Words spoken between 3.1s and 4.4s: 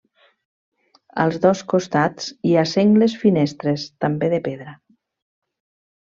finestres, també